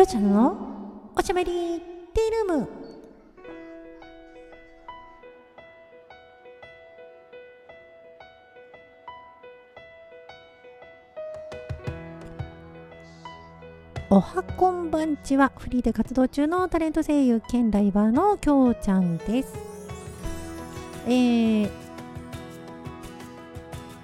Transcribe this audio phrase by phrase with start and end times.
[0.00, 0.56] きょうちゃんの
[1.14, 2.68] おしゃべりティールーム。
[14.08, 15.52] おはこんばんちは。
[15.58, 19.52] フリーで活動中のタレント声優兼ライバーのきょうちゃんです。
[21.04, 21.70] えー、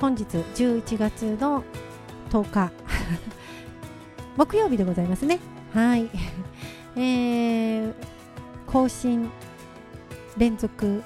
[0.00, 1.62] 本日11月の
[2.30, 2.72] 10日。
[4.38, 5.51] 木曜日でございますね。
[5.72, 6.10] はい。
[6.96, 7.94] えー、
[8.66, 9.30] 更新
[10.36, 11.02] 連続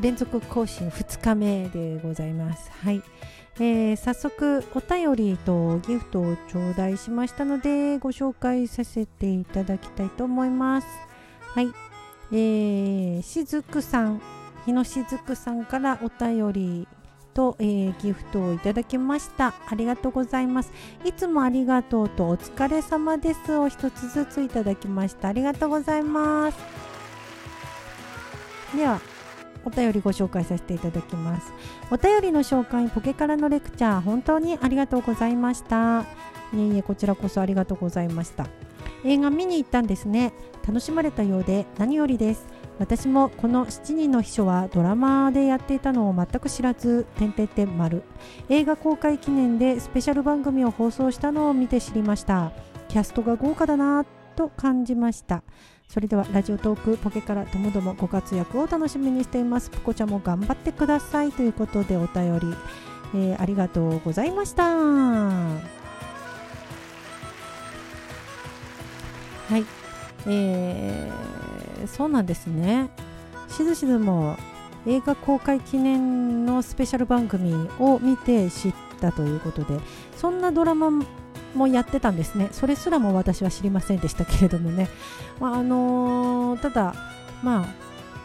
[0.00, 2.70] 連続更新2日目でございます。
[2.82, 3.02] はい。
[3.60, 10.86] えー、早速お便りとギフトを頂戴しましたのでご紹介させていただきたいと思います。
[11.54, 11.72] はい。
[12.32, 14.20] えー、しずくさん
[14.64, 16.88] 日野しずくさんからお便り
[17.34, 19.54] と、えー、ギフトをいただきました。
[19.66, 20.72] ありがとうございます。
[21.04, 23.56] いつもありがとうとお疲れ様です。
[23.56, 25.28] を一つずついただきました。
[25.28, 26.58] ありがとうございます。
[28.76, 29.00] では
[29.64, 31.52] お便りご紹介させていただきます。
[31.90, 36.02] お便りの紹介ポケからのレクチャー本当にありがとうございました。
[36.52, 38.46] いえいえこちらこそありがとうございました。
[39.04, 40.32] 映画見に行ったんですね。
[40.66, 42.46] 楽しまれたようで何よりです。
[42.78, 48.02] 私もこの7人の秘書はドラマでやっていたのを全く知らず点々点丸。
[48.48, 52.52] 映画公開記念でスペシャル番組を放送したのを見て知りました。
[52.88, 54.04] キャストが豪華だな
[54.36, 55.42] と感じました。
[55.88, 59.70] それではラジオトークポケからともどもご活躍を楽しみにしています。
[59.70, 61.30] ポコちゃんも頑張ってください。
[61.30, 62.54] ということでお便り、
[63.14, 65.83] えー、ありがとうございました。
[70.26, 72.90] えー、そうなんですね。
[73.48, 74.36] しずしずも
[74.86, 79.78] 映画公開記念のスペシャル番組を見て知ったということで
[80.16, 80.90] そんなドラマ
[81.54, 82.48] もやってたんですね。
[82.52, 84.88] それすらも私は知りませんでしたけれどもね、
[85.40, 86.94] まあ、あのー、ただ
[87.42, 87.84] まあ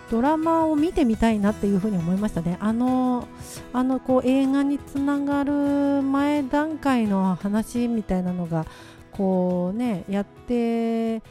[0.09, 2.57] ドラマを見てみたいなっていうふうに思いましたね。
[2.59, 3.27] あの
[3.71, 5.53] あのこう映画につながる
[6.01, 8.65] 前段階の話みたいなのが
[9.11, 11.21] こうねやって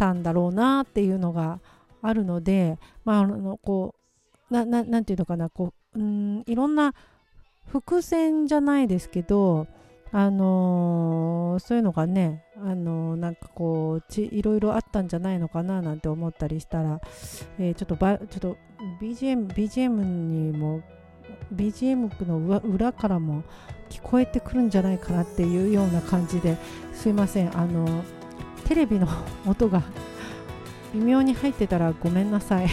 [0.00, 1.60] たんだろうなっていうのが
[2.00, 3.94] あるのでまああのこ
[4.50, 6.94] うなななんていうのかなこううんいろんな
[7.66, 9.66] 伏線じゃないですけど
[10.12, 17.00] あのー、そういうのがね、あのー、なんかこうちいろいろあったんじゃないのかななんて思ったりしたら、
[17.60, 18.56] えー、ちょっとばちょっと
[19.00, 20.82] BGM, BGM にも
[21.54, 23.44] BGM の裏からも
[23.88, 26.56] 聞こえてくるんじゃないかなっていうような感じで
[26.92, 28.02] すいませんあの
[28.70, 29.08] テレビの
[29.48, 29.82] 音が
[30.94, 32.68] 微妙に入ってたらごめんなさい。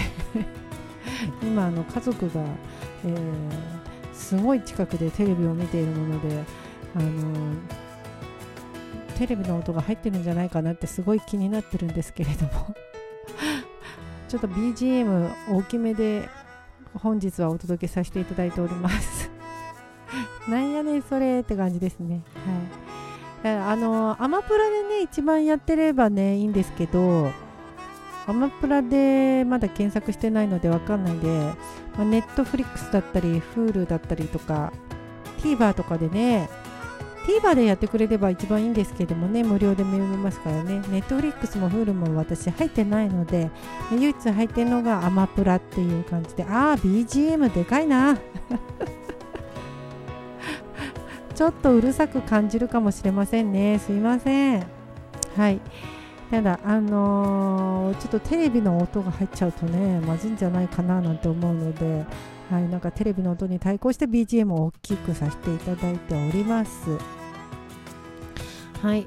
[1.41, 2.43] 今あの家族が、
[3.03, 6.43] えー、すごい近くでテレビを見ているもので
[6.95, 7.55] あの
[9.17, 12.75] テレビの音が入ってるんじゃないかなってすごい気になってるんですけれども。
[14.29, 16.29] ちょっと BGM 大きめで
[16.93, 19.31] 本日はお届けさせていただいております。
[20.47, 22.21] なんやねんそれって感じですね。
[22.35, 22.66] はい。
[23.43, 27.31] あのアマプラでね一番やってればねいいんですけど
[28.25, 31.27] アマプラでまだ検索してないのでわかんないんで、
[31.95, 34.73] まあ、ネットフリックスだったり Hulu だったりとか
[35.39, 36.49] TVer とかでね
[37.27, 40.79] TVer でやってくれれば一番いいんですけどもね無料で見れますからね。
[40.79, 43.49] Netflix も Hulu も私入ってないので
[43.91, 46.43] 唯一入ってるのがアマプラっていう感じで。
[46.45, 48.17] ああ BGM でかいな。
[51.37, 53.79] ちょっとうるさく感じるかもしれませんね。
[53.79, 54.67] すいません。
[55.35, 55.61] はい。
[56.31, 62.05] ただあのー、ちょっとテレビの音が入っちゃうとねまずいんじゃないかななんて思うので
[62.49, 66.71] はい、なんかテレビの音に対抗して BGM を大きくさせていただいております。
[68.81, 69.05] はい、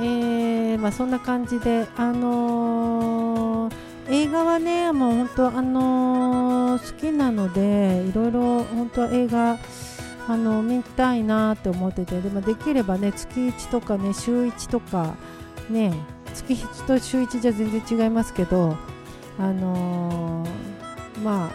[0.00, 3.74] えー、まあ、そんな感じで、あのー、
[4.08, 9.56] 映画はね、もう本当、あのー、好きなので、いろいろ本当映画、
[10.30, 15.16] あの見たいなって思ってて、でもできればね、月1とかね、週1とか、
[15.68, 15.92] ね、
[16.32, 18.76] 月1と週1じゃ全然違いますけど、
[19.40, 20.46] あの
[21.24, 21.50] まあ、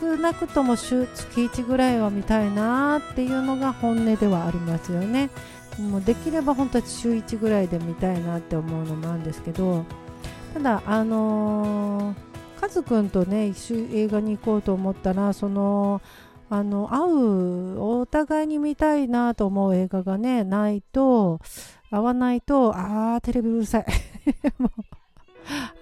[0.00, 5.30] 少なくとも週月1ぐらいは見たいなっていうのが本音ではありますよね。
[5.78, 9.84] もうできれば本当は週1ぐらいで見たいなって思うのもあるんですけど
[10.54, 16.00] ただあのー、カズくんとね一緒映画に行こうと思ったらその
[16.54, 21.40] あの会うお互いに見たいなと思う映画がねないと
[21.90, 23.86] 合わないとああテレビうるさい。
[24.62, 24.70] もう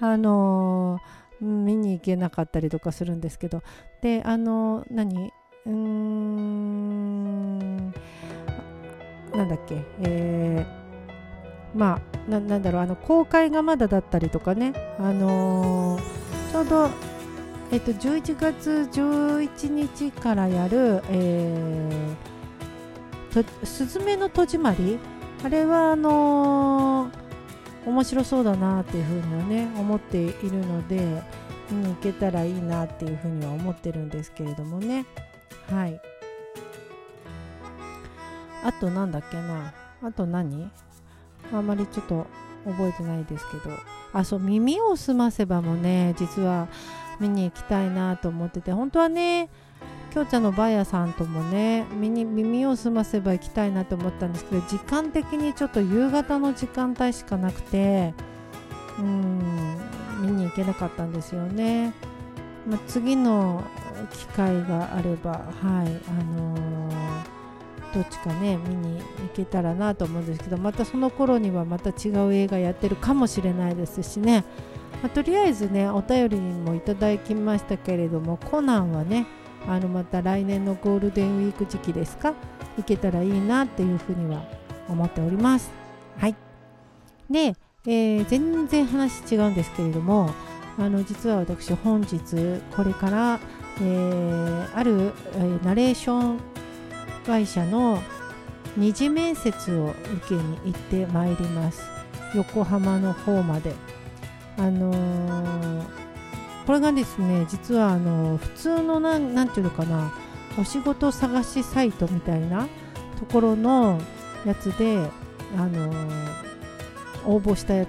[0.01, 3.63] あのー、見に行けなかったりとかするんですけど。
[4.01, 5.31] であのー、何？
[5.67, 7.93] うーん
[9.35, 12.83] なんだっけ、えー、まあななんだろう。
[12.83, 16.03] あの公開がまだだったりとかね、あのー、
[16.51, 16.89] ちょうど、
[17.73, 24.99] えっと、11月11日からやる、えー、すずめの戸締まり？
[25.43, 31.23] あれはあのー、面白そうだなっていうふうにはね思っているので
[31.71, 35.07] 見に行けたらいいなっていうふうには思ってるんですけれどもね。
[35.71, 35.99] はい。
[38.63, 39.73] あとなんだっけな？
[40.03, 40.71] あと何？
[41.51, 42.27] あんまりちょっと
[42.67, 43.75] 覚えてないですけど。
[44.13, 46.69] あそう耳をすませばもね実は
[47.21, 49.49] 見に行きたいなと思ってて本当はね
[50.13, 58.15] きょうちゃんのバーヤさんともね耳耳をすませば行きたいなと思ったんですけど時間的にちょっと夕方の時間帯しかなくて
[58.99, 59.79] うん
[60.21, 61.95] 見に行けなかったんですよね、
[62.69, 63.65] まあ、次の
[64.11, 66.83] 機会があればはいあのー
[67.95, 69.05] どっちかね見に行
[69.35, 74.45] けたらなと思うんですけどまたその頃にはまた違う映画やってるかもしれないですしね、
[75.03, 79.27] まあ、とりあえずねお便りにもいただきましたけれどもコナンはね
[79.67, 82.35] あのまた来年のゴールデンウィーク時期ですか？
[82.77, 84.45] 行けたらいいなっていうふうには
[84.89, 85.71] 思っております。
[86.19, 86.37] はい。
[87.29, 87.57] で、
[87.87, 90.31] えー、全然話違うんですけれども
[90.79, 93.41] あの実は私本日これから、
[93.81, 96.41] えー、ある、えー、ナレーション
[97.27, 98.01] 会社の
[98.77, 99.95] 二次面接を
[100.27, 101.83] 受けに行ってまいります。
[102.35, 103.75] 横浜の方まで。
[104.57, 105.85] あのー、
[106.67, 110.13] これがですね実はあの普通のなんなんていうのかな
[110.59, 112.69] お仕事探しサイトみたいな
[113.19, 114.01] ところの
[114.45, 114.99] やつで
[115.57, 117.87] あのー、応募した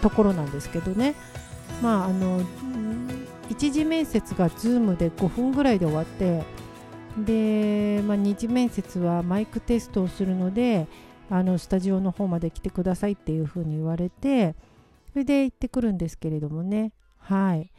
[0.00, 1.14] ところなんですけどね。
[1.82, 2.40] まああの
[3.48, 6.44] 一次面接が Zoom で5分ぐらいで終わって
[7.18, 10.86] で、まあ、二次面接はマイクテストをするので
[11.30, 14.54] あのスタジオの方まで来てくださいっていうふうに言われて
[15.12, 16.92] それで行ってくるんですけれどもね。
[17.18, 17.70] はい。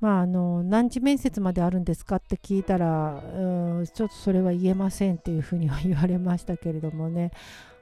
[0.00, 7.30] まああの何時面接まであるんですかって聞いたらうんちょっとそれは言えませんっていうふうには言われましたけれどもね。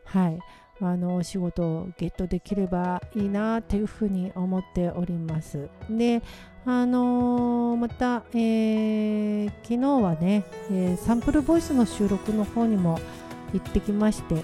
[0.04, 0.38] はい。
[0.80, 5.68] あのお仕事をゲットできればいいなっていうふうに思っております。
[5.88, 6.22] で
[6.64, 13.00] あのー、また、えー、昨日はね、えー、サンプルボイスの収録の方にも
[13.52, 14.36] 行ってきまして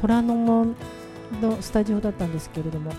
[0.00, 0.76] 虎ノ門
[1.40, 2.92] のスタジオだったんですけれども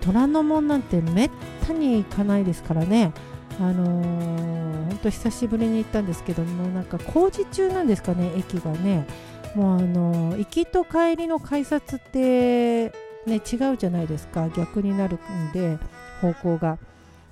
[0.00, 1.30] 虎ノ門なんてめっ
[1.66, 3.12] たに行かないですからね。
[3.60, 9.06] あのー、本当久しぶりに行ったんですけどもなんか工事中なんですかね駅がね。
[9.54, 12.90] もうあの行きと帰りの改札って
[13.26, 14.48] ね違うじゃないですか。
[14.50, 15.18] 逆になる
[15.50, 15.78] んで
[16.20, 16.78] 方向が。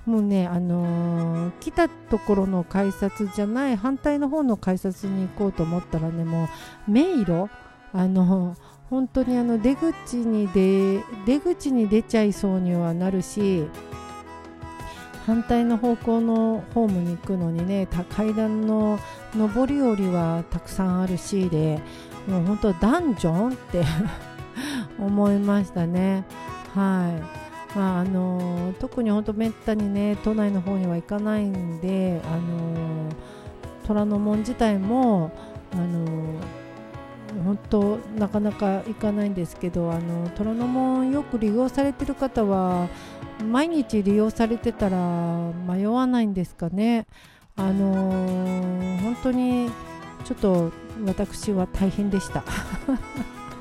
[0.04, 6.48] もうね、あのー、来たところの改札じゃない反対の方の改札に行こうと思ったらねも
[6.88, 7.48] う迷路。
[7.92, 8.54] あの
[8.90, 13.66] 本当にあの出口に出出口に出ちゃいそうにはなるし
[15.26, 18.98] 反対の方向のホームに行くのにね階段の
[19.36, 21.82] 上り下りはたくさんあるしで
[22.26, 23.84] もう本当ダンジョンって
[24.98, 26.24] 思いましたね。
[26.74, 33.10] はいまああの特に本当めったにね都内の方には行かないんで、あの
[33.86, 35.30] 虎ノ門自体も、
[35.72, 36.04] あの
[37.48, 42.88] 本当なかなか行かないんですけどあの虎ノ門よく利用されてる方は
[43.50, 44.98] 毎日利用されてたら
[45.66, 47.06] 迷わないんですかね。
[47.56, 49.70] あの本当に
[50.24, 50.72] ちょっと
[51.06, 52.44] 私は大変でした。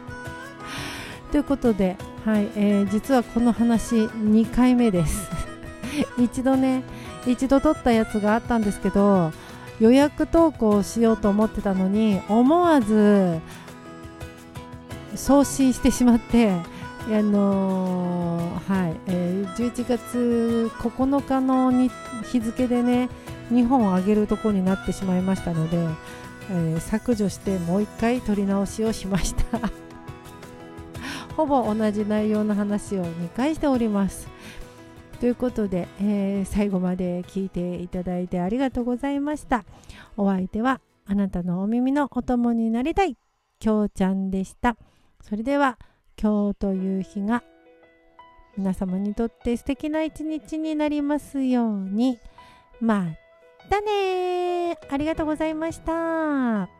[1.32, 5.30] ということではい、えー、実はこの話2回目です
[6.20, 6.84] 一度ね
[7.26, 9.32] 一度撮ったやつがあったんですけど
[9.80, 13.40] 予約投稿しようと思ってたのに思わず
[15.18, 16.52] 送信してしまって
[17.10, 21.72] あのー、はいえー、11月9日の
[22.24, 23.10] 日付でね
[23.52, 25.78] 2本あげるとこになってしまいましたので、
[26.50, 29.72] えー、削除してもう1回撮り直しをしました
[31.36, 34.28] ほぼ同じ内容の話を2回しております。
[35.20, 39.66] ということで、えー、最後まで聞いていただいてありがとうございました。
[40.16, 43.18] お相手はあなたのお耳のお供になりたい、
[43.60, 44.78] きょうちゃんでした。
[45.28, 45.78] それでは、
[46.22, 47.44] 今日という日が
[48.58, 52.18] 皆様にとって素敵な一日になりますように。
[52.80, 53.08] ま
[53.70, 56.77] たねありがとうございました。